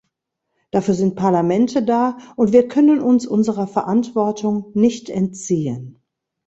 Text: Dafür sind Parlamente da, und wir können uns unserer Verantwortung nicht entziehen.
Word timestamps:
Dafür 0.71 0.95
sind 0.95 1.15
Parlamente 1.15 1.83
da, 1.83 2.17
und 2.35 2.53
wir 2.53 2.67
können 2.67 3.01
uns 3.01 3.27
unserer 3.27 3.67
Verantwortung 3.67 4.71
nicht 4.73 5.11
entziehen. 5.11 6.01